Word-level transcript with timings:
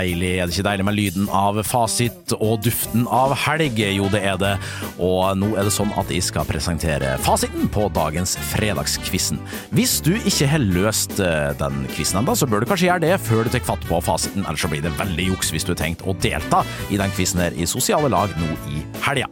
deilig? 0.00 0.32
Er 0.40 0.48
det 0.48 0.56
ikke 0.56 0.66
deilig 0.68 0.86
med 0.88 0.96
lyden 0.96 1.28
av 1.34 1.58
fasit 1.66 2.34
og 2.38 2.60
duften 2.64 3.06
av 3.12 3.34
helg? 3.46 3.78
Jo, 3.96 4.08
det 4.12 4.22
er 4.26 4.38
det. 4.40 4.52
Og 5.02 5.36
nå 5.38 5.52
er 5.58 5.66
det 5.68 5.74
sånn 5.74 5.92
at 6.00 6.10
jeg 6.12 6.24
skal 6.26 6.46
presentere 6.48 7.16
fasiten 7.24 7.68
på 7.72 7.88
dagens 7.96 8.36
Fredagskvissen. 8.50 9.40
Hvis 9.76 9.98
du 10.04 10.12
ikke 10.18 10.48
har 10.50 10.64
løst 10.64 11.18
eh, 11.22 11.50
den 11.60 11.84
quizen 11.94 12.22
ennå, 12.22 12.36
så 12.38 12.48
bør 12.50 12.64
du 12.64 12.70
kanskje 12.70 12.88
gjøre 12.90 13.04
det 13.04 13.14
før 13.26 13.44
du 13.46 13.52
tar 13.54 13.66
fatt 13.66 13.84
på 13.88 14.00
fasiten, 14.04 14.46
ellers 14.46 14.64
så 14.64 14.70
blir 14.72 14.84
det 14.84 14.94
veldig 14.98 15.30
juks 15.30 15.52
hvis 15.54 15.66
du 15.66 15.74
har 15.74 15.80
tenkt 15.82 16.04
å 16.08 16.16
delta 16.22 16.64
i 16.90 16.98
den 17.00 17.12
quizen 17.16 17.42
her 17.44 17.56
i 17.56 17.68
sosiale 17.68 18.10
lag 18.12 18.32
nå 18.40 18.50
i 18.72 18.84
helga. 19.04 19.28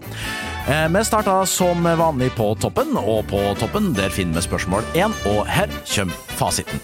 Eh, 0.68 0.86
Vi 0.92 1.04
starta 1.08 1.40
som 1.48 1.84
vanlig 1.84 2.32
på 2.36 2.52
toppen, 2.60 2.96
og 3.00 3.24
på 3.30 3.40
toppen 3.60 3.92
der 3.96 4.12
finner 4.12 4.40
vi 4.40 4.48
spørsmål 4.48 4.84
én, 4.98 5.14
og 5.32 5.46
her 5.48 5.70
kommer 5.88 6.36
fasiten. 6.38 6.82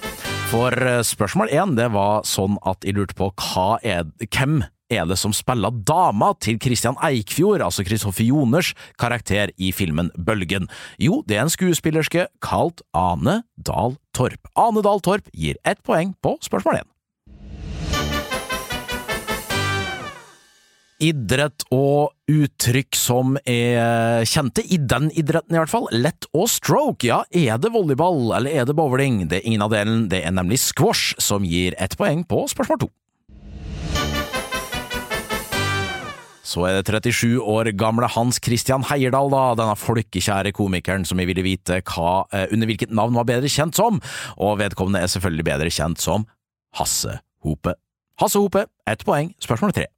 For 0.55 0.71
eh, 0.87 1.01
spørsmål 1.03 1.51
én 1.51 1.73
det 1.75 1.89
var 1.91 2.23
sånn 2.31 2.61
at 2.63 2.85
jeg 2.87 2.95
lurte 2.95 3.17
på 3.19 3.27
hva 3.35 3.81
er, 3.83 4.05
hvem 4.23 4.61
er 4.93 5.09
det 5.11 5.17
som 5.19 5.35
spiller 5.35 5.75
dama 5.83 6.29
til 6.39 6.61
Christian 6.63 6.95
Eikfjord, 7.03 7.65
altså 7.65 7.83
Kristoffer 7.83 8.23
Joners 8.29 8.71
karakter 9.01 9.51
i 9.59 9.73
filmen 9.75 10.13
Bølgen? 10.15 10.71
Jo, 11.03 11.25
det 11.27 11.41
er 11.41 11.49
en 11.49 11.51
skuespillerske 11.51 12.29
kalt 12.45 12.85
Ane 12.95 13.41
Dahl 13.59 13.99
Torp. 14.15 14.47
Ane 14.55 14.87
Dahl 14.87 15.03
Torp 15.03 15.27
gir 15.35 15.59
ett 15.67 15.83
poeng 15.83 16.15
på 16.23 16.37
spørsmål 16.47 16.85
én. 16.85 16.94
Idrett 21.05 21.67
og 21.75 22.15
uttrykk 22.31 22.97
som 22.97 23.35
er 23.45 24.25
kjente, 24.29 24.63
i 24.65 24.79
den 24.81 25.11
idretten 25.13 25.53
i 25.53 25.61
hvert 25.61 25.73
fall. 25.73 25.89
Lett 25.93 26.25
og 26.33 26.49
stroke, 26.49 27.05
ja, 27.05 27.21
er 27.29 27.61
det 27.61 27.75
volleyball 27.75 28.31
eller 28.39 28.63
er 28.63 28.69
det 28.69 28.77
bowling? 28.79 29.27
Det 29.29 29.43
er 29.43 29.49
ingen 29.51 29.65
av 29.67 29.75
delen, 29.75 30.07
det 30.09 30.23
er 30.25 30.33
nemlig 30.33 30.63
squash 30.63 31.19
som 31.21 31.45
gir 31.45 31.77
ett 31.77 31.99
poeng 32.01 32.25
på 32.29 32.47
spørsmål 32.49 32.87
to. 32.87 32.93
Så 36.45 36.65
er 36.69 36.77
det 36.77 36.85
37 36.87 37.41
år 37.41 37.73
gamle 37.77 38.09
Hans 38.15 38.39
Christian 38.45 38.85
Heierdal, 38.87 39.33
da, 39.33 39.45
denne 39.59 39.77
folkekjære 39.81 40.53
komikeren 40.57 41.07
som 41.09 41.21
jeg 41.21 41.29
ville 41.33 41.45
vite 41.45 41.81
hva, 41.89 42.29
eh, 42.33 42.47
under 42.53 42.69
hvilket 42.71 42.93
navn 42.95 43.17
var 43.17 43.27
bedre 43.29 43.51
kjent 43.51 43.77
som, 43.77 44.01
og 44.37 44.61
vedkommende 44.61 45.03
er 45.03 45.11
selvfølgelig 45.11 45.49
bedre 45.49 45.73
kjent 45.73 46.05
som 46.05 46.29
Hasse 46.79 47.19
Hope. 47.45 47.75
Hasse 48.21 48.41
Hope, 48.41 48.69
ett 48.87 49.05
poeng, 49.09 49.33
spørsmål 49.43 49.75
tre. 49.75 49.89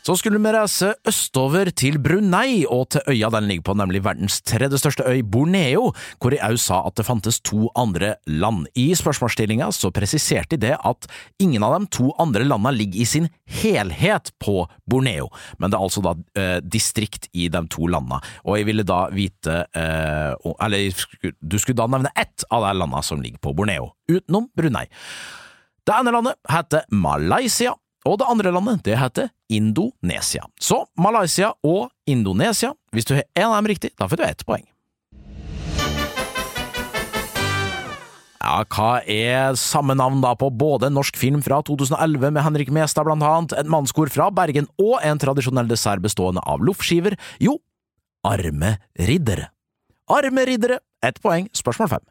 Så 0.00 0.14
skulle 0.16 0.38
vi 0.40 0.52
reise 0.54 0.94
østover 1.08 1.68
til 1.76 1.98
Brunei 2.00 2.62
og 2.64 2.86
til 2.94 3.02
øya 3.12 3.28
den 3.34 3.50
ligger 3.50 3.66
på, 3.68 3.74
nemlig 3.76 4.00
verdens 4.06 4.38
tredje 4.48 4.78
største 4.80 5.04
øy, 5.04 5.20
Borneo, 5.20 5.90
hvor 6.16 6.32
jeg 6.32 6.40
òg 6.40 6.56
sa 6.62 6.78
at 6.88 6.96
det 6.96 7.04
fantes 7.04 7.40
to 7.44 7.68
andre 7.76 8.14
land. 8.24 8.64
I 8.80 8.94
spørsmålsstillinga 8.96 9.68
så 9.76 9.90
presiserte 9.92 10.56
de 10.56 10.70
det 10.70 10.78
at 10.88 11.08
ingen 11.42 11.66
av 11.66 11.76
de 11.76 11.90
to 11.92 12.08
andre 12.22 12.46
landene 12.48 12.72
ligger 12.78 13.02
i 13.02 13.08
sin 13.10 13.28
helhet 13.60 14.32
på 14.40 14.64
Borneo, 14.88 15.28
men 15.60 15.68
det 15.68 15.76
er 15.76 15.84
altså 15.84 16.04
da 16.04 16.14
eh, 16.38 16.56
distrikt 16.64 17.28
i 17.36 17.50
de 17.52 17.62
to 17.68 17.90
landene, 17.90 18.22
og 18.46 18.56
jeg 18.56 18.70
ville 18.70 18.86
da 18.88 19.02
vite 19.12 19.60
eh, 19.76 20.32
Eller 20.64 20.96
du 21.40 21.58
skulle 21.58 21.76
da 21.76 21.88
nevne 21.90 22.12
ett 22.16 22.44
av 22.48 22.64
de 22.64 22.72
landene 22.78 23.04
som 23.04 23.20
ligger 23.20 23.44
på 23.44 23.52
Borneo, 23.56 23.92
utenom 24.08 24.48
Brunei. 24.56 24.86
Det 25.84 25.96
ene 25.96 26.12
landet 26.12 26.36
heter 26.48 26.84
Malaysia, 26.92 27.72
og 28.08 28.18
det 28.20 28.28
andre 28.32 28.52
landet 28.54 28.84
det 28.86 28.98
heter 28.98 29.30
Indonesia. 29.52 30.46
Så 30.60 30.84
Malaysia 30.98 31.52
og 31.66 31.90
Indonesia, 32.08 32.72
hvis 32.94 33.08
du 33.08 33.16
har 33.18 33.24
en 33.36 33.50
av 33.50 33.58
dem 33.60 33.70
riktig, 33.72 33.92
da 33.98 34.08
får 34.08 34.20
du 34.20 34.26
ett 34.26 34.44
poeng. 34.48 34.66
Ja, 38.40 38.62
hva 38.72 39.02
er 39.04 39.56
samme 39.60 39.92
navn 39.94 40.22
da 40.24 40.32
på 40.38 40.48
både 40.48 40.88
en 40.88 40.96
norsk 40.96 41.18
film 41.20 41.42
fra 41.44 41.60
2011 41.66 42.32
med 42.32 42.42
Henrik 42.42 42.70
Mestad 42.72 43.04
blant 43.04 43.22
annet, 43.22 43.52
et 43.60 43.68
mannskor 43.68 44.08
fra 44.10 44.30
Bergen 44.32 44.70
og 44.80 44.96
en 45.04 45.20
tradisjonell 45.20 45.68
dessert 45.68 46.00
bestående 46.00 46.40
av 46.48 46.64
loffskiver? 46.64 47.18
Jo, 47.38 47.58
Arme 48.26 48.78
riddere. 48.98 49.50
Arme 50.10 50.44
riddere, 50.48 50.80
ett 51.04 51.20
poeng, 51.22 51.46
spørsmål 51.56 51.92
fem. 51.92 52.02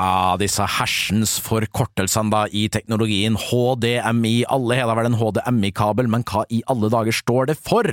Ja, 0.00 0.36
disse 0.40 0.64
hersens 0.64 1.34
forkortelsene 1.44 2.32
da 2.32 2.46
i 2.56 2.62
teknologien 2.72 3.34
HDMI, 3.36 4.46
alle 4.48 4.78
har 4.78 4.88
da 4.88 4.94
vel 4.96 5.10
en 5.10 5.18
HDMI-kabel, 5.20 6.08
men 6.08 6.24
hva 6.24 6.46
i 6.48 6.62
alle 6.72 6.88
dager 6.88 7.12
står 7.12 7.50
det 7.50 7.58
for? 7.60 7.84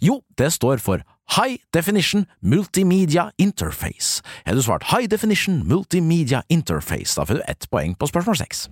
Jo, 0.00 0.22
det 0.40 0.48
står 0.56 0.80
for 0.80 1.04
High 1.36 1.60
Definition 1.76 2.24
Multimedia 2.40 3.28
Interface. 3.36 4.24
Har 4.46 4.56
du 4.56 4.64
svart 4.64 4.88
High 4.88 5.10
Definition 5.12 5.60
Multimedia 5.68 6.40
Interface, 6.48 7.12
da 7.18 7.28
får 7.28 7.42
du 7.42 7.44
ett 7.52 7.68
poeng 7.68 7.92
på 7.92 8.08
spørsmål 8.08 8.40
seks. 8.40 8.70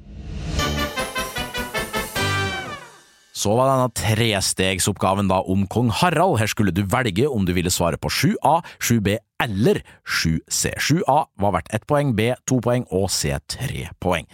Så 3.38 3.53
var 3.55 3.69
denne 3.69 3.93
trestegsoppgaven 3.94 5.28
da 5.28 5.44
om 5.44 5.69
kong 5.70 5.93
Harald. 5.94 6.41
Her 6.41 6.49
skulle 6.50 6.72
du 6.75 6.87
velge 6.88 7.28
om 7.28 7.44
du 7.44 7.53
ville 7.55 7.70
svare 7.70 8.00
på 8.00 8.09
7A, 8.10 8.62
7B 8.81 9.20
eller 9.43 9.82
7C. 10.03 10.75
7A 10.78 11.19
var 11.38 11.54
verdt 11.54 11.72
ett 11.75 11.87
poeng, 11.88 12.15
B 12.19 12.32
to 12.49 12.59
poeng 12.65 12.87
og 12.94 13.09
C 13.12 13.32
tre 13.50 13.88
poeng. 14.03 14.26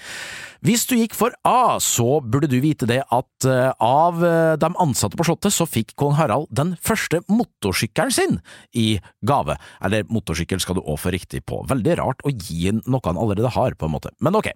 Hvis 0.65 0.87
du 0.89 0.95
gikk 0.97 1.13
for 1.13 1.35
A, 1.45 1.77
så 1.83 2.23
burde 2.25 2.49
du 2.49 2.57
vite 2.65 2.87
det 2.89 3.03
at 3.13 3.47
eh, 3.49 3.75
av 3.85 4.23
eh, 4.25 4.55
de 4.57 4.71
ansatte 4.81 5.19
på 5.21 5.27
Slottet, 5.29 5.53
så 5.53 5.67
fikk 5.69 5.93
kong 6.01 6.15
Harald 6.17 6.49
den 6.49 6.73
første 6.81 7.21
motorsykkelen 7.29 8.15
sin 8.15 8.39
i 8.73 8.95
gave. 9.29 9.59
Eller 9.85 10.09
motorsykkel 10.09 10.63
skal 10.65 10.79
du 10.79 10.81
òg 10.81 10.97
få 11.03 11.13
riktig 11.13 11.43
på. 11.45 11.61
Veldig 11.69 11.99
rart 12.01 12.25
å 12.25 12.33
gi 12.33 12.71
inn 12.71 12.81
noe 12.89 13.05
han 13.05 13.21
allerede 13.21 13.53
har, 13.53 13.77
på 13.77 13.91
en 13.91 13.93
måte. 13.93 14.15
Men 14.25 14.41
ok. 14.41 14.55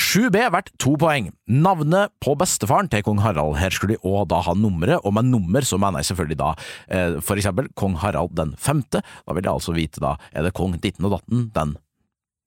7B 0.00 0.46
verdt 0.54 0.72
to 0.80 0.94
poeng. 1.00 1.28
Navnet 1.44 2.14
på 2.24 2.32
bestefaren 2.40 2.88
til 2.88 3.04
kong 3.04 3.20
Harald. 3.20 3.58
Her 3.60 3.76
skulle 3.76 3.98
de 3.98 4.08
òg 4.08 4.30
da 4.32 4.40
ha 4.46 4.56
nummeret, 4.56 5.04
og 5.04 5.12
med 5.18 5.28
nummer 5.28 5.66
så 5.66 5.76
mener 5.76 6.00
jeg 6.00 6.14
selvfølgelig 6.14 6.40
da 6.40 6.54
eh, 6.88 7.20
for 7.20 7.36
eksempel 7.36 7.68
kong 7.76 8.00
Harald 8.00 8.32
den 8.38 8.56
femte. 8.56 9.04
Da 9.04 9.36
vil 9.36 9.44
jeg 9.44 9.52
altså 9.52 9.76
vite 9.76 9.89
da, 9.98 10.14
er 10.30 10.46
det 10.46 10.54
kong 10.54 10.76
ditten 10.78 11.08
og 11.08 11.18
datten 11.18 11.48
den 11.54 11.74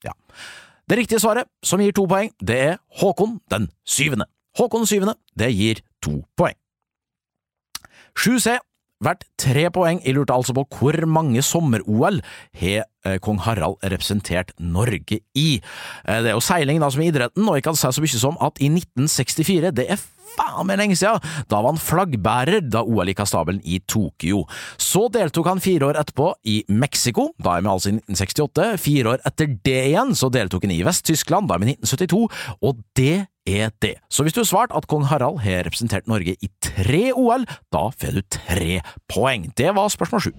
ja. 0.04 0.16
Det 0.90 0.98
riktige 0.98 1.20
svaret, 1.20 1.48
som 1.64 1.80
gir 1.80 1.94
to 1.96 2.06
poeng, 2.08 2.32
det 2.44 2.58
er 2.60 2.78
Håkon 3.00 3.40
den 3.52 3.70
syvende. 3.88 4.28
Håkon 4.58 4.84
den 4.84 4.88
syvende, 4.88 5.16
det 5.40 5.52
gir 5.56 5.80
to 6.04 6.22
poeng. 6.38 6.58
7C, 8.20 8.60
verdt 9.06 9.28
tre 9.40 9.68
poeng. 9.74 10.02
Jeg 10.04 10.18
lurte 10.18 10.36
altså 10.36 10.56
på 10.58 10.66
hvor 10.80 10.98
mange 11.10 11.44
sommer-OL 11.46 12.22
har 12.62 12.88
eh, 13.06 13.20
kong 13.24 13.42
Harald 13.46 13.80
representert 13.84 14.54
Norge 14.60 15.22
i. 15.36 15.50
Eh, 16.08 16.20
det 16.24 16.34
er 16.34 16.38
jo 16.38 16.44
seiling 16.44 16.82
da 16.84 16.92
som 16.94 17.04
er 17.04 17.12
idretten, 17.12 17.48
og 17.48 17.60
jeg 17.60 17.68
kan 17.68 17.80
si 17.80 17.92
så 17.92 18.04
mye 18.04 18.24
som 18.26 18.40
at 18.44 18.60
i 18.64 18.72
1964, 18.72 19.74
det 19.76 19.90
er 19.92 20.02
faen 20.34 20.68
meg 20.68 20.80
lenge 20.82 20.98
siden, 20.98 21.22
da 21.50 21.60
var 21.62 21.74
han 21.74 21.82
flaggbærer 21.82 22.64
da 22.66 22.84
OL 22.86 23.12
gikk 23.12 23.24
av 23.24 23.30
stabelen 23.30 23.62
i 23.66 23.80
Tokyo. 23.90 24.44
Så 24.82 25.06
deltok 25.14 25.50
han 25.52 25.64
fire 25.64 25.92
år 25.92 26.00
etterpå 26.02 26.32
i 26.50 26.62
Mexico, 26.74 27.30
da 27.38 27.58
er 27.58 27.66
vi 27.66 27.74
altså 27.74 27.92
i 27.92 27.98
1968. 28.00 28.72
Fire 28.82 29.14
år 29.14 29.28
etter 29.30 29.54
det 29.68 29.80
igjen 29.92 30.16
så 30.18 30.32
deltok 30.34 30.66
han 30.68 30.76
i 30.76 30.82
Vest-Tyskland, 30.86 31.50
da 31.50 31.58
er 31.58 31.64
vi 31.64 31.74
i 31.74 31.78
1972, 31.78 32.26
og 32.64 32.82
det 32.98 33.16
er 33.46 33.72
det. 33.84 33.98
Så 34.10 34.24
hvis 34.24 34.36
du 34.36 34.42
har 34.44 34.50
svart 34.50 34.76
at 34.76 34.88
kong 34.88 35.08
Harald 35.12 35.44
har 35.44 35.66
representert 35.68 36.08
Norge 36.08 36.36
i 36.40 36.52
tre 36.64 37.12
OL, 37.12 37.48
da 37.74 37.90
får 37.92 38.20
du 38.20 38.24
tre 38.40 38.80
poeng. 39.12 39.52
Det 39.58 39.76
var 39.76 39.92
spørsmål 39.94 40.30
sju. 40.30 40.34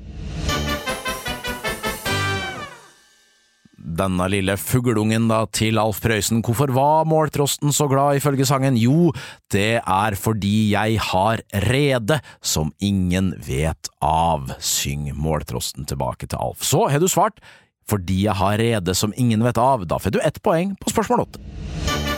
denne 3.94 4.26
lille 4.32 4.56
fugleungen 4.58 5.28
da 5.30 5.44
til 5.54 5.78
Alf 5.80 6.00
Prøysen. 6.04 6.42
Hvorfor 6.44 6.72
var 6.74 7.08
måltrosten 7.08 7.72
så 7.74 7.86
glad, 7.90 8.18
ifølge 8.18 8.46
sangen? 8.48 8.78
Jo, 8.80 9.12
det 9.52 9.80
er 9.80 10.18
fordi 10.18 10.72
jeg 10.72 10.98
har 11.10 11.42
rede 11.66 12.20
som 12.42 12.72
ingen 12.80 13.34
vet 13.46 13.90
av. 14.02 14.54
Syng 14.58 15.10
måltrosten 15.14 15.88
tilbake 15.88 16.28
til 16.28 16.40
Alf. 16.40 16.64
Så 16.64 16.88
har 16.90 17.02
du 17.02 17.10
svart 17.10 17.42
fordi 17.84 18.22
jeg 18.24 18.38
har 18.38 18.56
rede 18.56 18.94
som 18.96 19.12
ingen 19.20 19.44
vet 19.44 19.60
av. 19.60 19.84
Da 19.84 20.00
får 20.00 20.16
du 20.16 20.22
ett 20.24 20.40
poeng 20.42 20.72
på 20.80 20.92
spørsmål 20.94 21.26
åtte. 21.26 22.13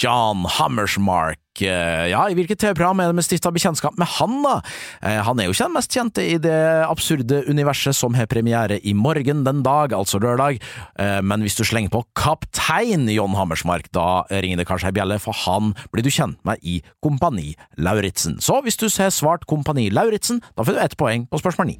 John 0.00 0.46
Hammersmark. 0.48 1.38
Eh, 1.60 2.08
Ja, 2.10 2.22
i 2.30 2.34
hvilket 2.34 2.58
TV-program 2.62 3.00
er 3.02 3.10
det 3.10 3.18
vi 3.20 3.24
stifta 3.26 3.50
bekjentskap 3.52 3.98
med 4.00 4.08
han, 4.16 4.42
da? 4.42 4.60
Eh, 5.02 5.20
Han 5.22 5.38
er 5.38 5.44
jo 5.44 5.52
ikke 5.52 5.66
den 5.66 5.74
mest 5.76 5.92
kjente 5.92 6.24
i 6.24 6.38
det 6.38 6.86
absurde 6.88 7.42
universet 7.48 7.94
som 7.94 8.14
har 8.14 8.26
premiere 8.26 8.80
i 8.82 8.94
morgen 8.94 9.44
den 9.44 9.62
dag, 9.62 9.92
altså 9.92 10.20
lørdag, 10.20 10.60
Eh, 10.98 11.20
men 11.22 11.40
hvis 11.42 11.56
du 11.56 11.64
slenger 11.64 11.90
på 11.90 12.04
Kaptein 12.14 13.08
John 13.08 13.34
Hammersmark, 13.34 13.90
da 13.92 14.24
ringer 14.30 14.56
det 14.58 14.66
kanskje 14.66 14.88
ei 14.90 14.92
bjelle, 14.92 15.18
for 15.20 15.32
han 15.32 15.74
blir 15.92 16.02
du 16.02 16.10
kjent 16.10 16.38
med 16.44 16.58
i 16.62 16.82
Kompani 17.02 17.54
Lauritzen. 17.78 18.40
Så 18.40 18.62
hvis 18.62 18.76
du 18.76 18.88
ser 18.88 19.10
svart 19.10 19.46
Kompani 19.46 19.90
Lauritzen, 19.90 20.42
da 20.56 20.62
får 20.62 20.74
du 20.74 20.80
ett 20.80 20.96
poeng 20.96 21.26
på 21.26 21.40
spørsmål 21.40 21.66
ni. 21.66 21.78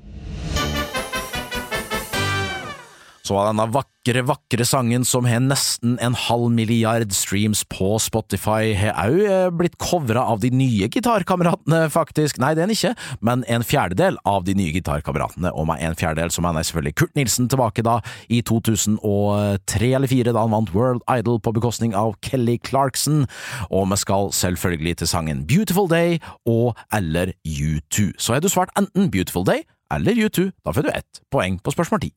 Så 3.31 3.37
var 3.37 3.47
denne 3.47 3.63
vakre, 3.71 4.25
vakre 4.27 4.65
sangen 4.67 5.05
som 5.07 5.23
har 5.31 5.39
nesten 5.39 5.93
en 6.03 6.17
halv 6.19 6.49
milliard 6.51 7.13
streams 7.15 7.61
på 7.71 7.93
Spotify, 8.03 8.73
har 8.75 8.97
òg 9.07 9.55
blitt 9.55 9.77
covra 9.79 10.25
av 10.33 10.41
de 10.43 10.49
nye 10.51 10.89
gitarkameratene, 10.91 11.85
faktisk. 11.95 12.41
Nei, 12.43 12.57
det 12.59 12.65
er 12.65 12.67
den 12.67 12.75
ikke, 12.75 12.91
men 13.23 13.45
en 13.47 13.63
fjerdedel 13.63 14.19
av 14.27 14.49
de 14.49 14.57
nye 14.59 14.73
gitarkameratene, 14.75 15.53
og 15.55 15.69
med 15.71 15.79
en 15.79 15.95
fjerdedel 15.95 16.35
så 16.35 16.43
mener 16.43 16.65
jeg 16.65 16.73
selvfølgelig 16.73 16.97
Kurt 16.99 17.15
Nilsen 17.21 17.47
tilbake 17.53 17.85
da 17.87 18.01
i 18.27 18.41
2003 18.51 19.93
eller 20.01 20.11
2004, 20.11 20.35
da 20.35 20.43
han 20.43 20.57
vant 20.57 20.75
World 20.75 21.07
Idol 21.15 21.39
på 21.39 21.55
bekostning 21.61 21.95
av 21.95 22.17
Kelly 22.27 22.57
Clarkson, 22.67 23.29
og 23.71 23.87
vi 23.93 24.01
skal 24.03 24.35
selvfølgelig 24.35 24.97
til 25.05 25.13
sangen 25.13 25.45
Beautiful 25.47 25.87
Day 25.87 26.19
og 26.51 26.75
eller 26.91 27.31
U2. 27.47 28.11
Så 28.19 28.35
har 28.35 28.43
du 28.43 28.51
svart 28.51 28.75
enten 28.75 29.07
Beautiful 29.15 29.47
Day 29.47 29.63
eller 29.95 30.19
U2, 30.19 30.51
da 30.67 30.75
får 30.75 30.89
du 30.89 30.93
ett 30.97 31.23
poeng 31.31 31.63
på 31.63 31.79
spørsmål 31.79 32.09
ti. 32.09 32.11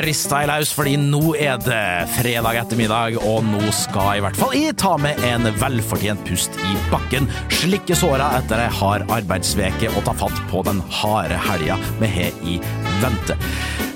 Rista 0.00 0.42
i 0.42 0.48
laus, 0.48 0.72
fordi 0.74 0.96
nå 1.00 1.34
er 1.36 1.60
det 1.62 2.08
fredag 2.16 2.58
ettermiddag, 2.62 3.18
og 3.20 3.44
nå 3.46 3.72
skal 3.76 4.18
i 4.18 4.24
hvert 4.24 4.38
fall 4.38 4.56
jeg 4.56 4.76
ta 4.80 4.94
med 5.00 5.20
en 5.28 5.48
velfortjent 5.60 6.24
pust 6.28 6.56
i 6.68 6.74
bakken, 6.92 7.28
slikke 7.52 7.96
såra 7.98 8.32
etter 8.38 8.64
ei 8.64 8.72
hard 8.80 9.06
arbeidsveke 9.12 9.92
og 9.92 10.04
ta 10.08 10.16
fatt 10.24 10.42
på 10.52 10.64
den 10.68 10.82
harde 11.02 11.38
helga 11.50 11.78
vi 12.00 12.12
har 12.16 12.44
i 12.46 12.58
vente. 13.02 13.38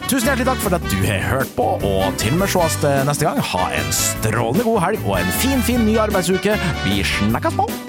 Tusen 0.06 0.28
hjertelig 0.28 0.46
takk 0.46 0.62
for 0.62 0.76
at 0.76 0.84
du 0.92 1.00
har 1.02 1.24
hørt 1.32 1.50
på, 1.56 1.66
og 1.82 2.20
til 2.22 2.36
og 2.36 2.44
vi 2.44 2.52
sees 2.52 2.78
neste 3.08 3.26
gang, 3.26 3.42
ha 3.42 3.66
en 3.74 3.90
strålende 3.94 4.68
god 4.68 4.80
helg 4.84 5.08
og 5.08 5.18
en 5.18 5.34
fin, 5.42 5.66
fin 5.66 5.82
ny 5.88 5.98
arbeidsuke. 6.06 6.54
Vi 6.86 7.02
snakkes 7.16 7.58
på! 7.58 7.85